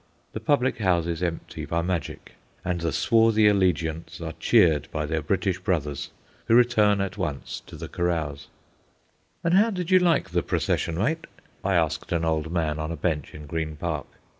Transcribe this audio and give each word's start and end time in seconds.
The 0.33 0.39
public 0.39 0.79
houses 0.79 1.21
empty 1.21 1.63
by 1.63 1.83
magic, 1.83 2.33
and 2.65 2.81
the 2.81 2.91
swarthy 2.91 3.43
allegiants 3.47 4.19
are 4.19 4.33
cheered 4.39 4.87
by 4.91 5.05
their 5.05 5.21
British 5.21 5.59
brothers, 5.59 6.09
who 6.45 6.55
return 6.55 7.01
at 7.01 7.19
once 7.19 7.61
to 7.67 7.75
the 7.77 7.87
carouse. 7.87 8.47
"And 9.43 9.53
how 9.53 9.69
did 9.69 9.91
you 9.91 9.99
like 9.99 10.31
the 10.31 10.41
procession, 10.41 10.97
mate?" 10.97 11.27
I 11.63 11.75
asked 11.75 12.11
an 12.11 12.25
old 12.25 12.51
man 12.51 12.79
on 12.79 12.91
a 12.91 12.97
bench 12.97 13.35
in 13.35 13.45
Green 13.45 13.75
Park. 13.75 14.07